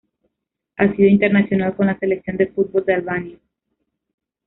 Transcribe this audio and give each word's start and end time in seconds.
Ha 0.77 0.95
sido 0.95 1.07
internacional 1.07 1.75
con 1.75 1.85
la 1.85 1.99
Selección 1.99 2.35
de 2.35 2.47
fútbol 2.47 2.83
de 2.85 2.95
Albania. 2.95 3.37